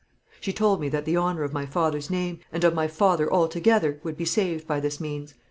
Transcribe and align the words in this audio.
She 0.39 0.51
told 0.51 0.81
me 0.81 0.89
that 0.89 1.05
the 1.05 1.15
honour 1.15 1.43
of 1.43 1.53
my 1.53 1.67
father's 1.67 2.09
name, 2.09 2.39
and 2.51 2.63
of 2.63 2.73
my 2.73 2.87
family 2.87 3.25
altogether, 3.27 3.99
would 4.01 4.17
be 4.17 4.25
saved 4.25 4.65
by 4.65 4.79
this 4.79 4.99
means. 4.99 5.35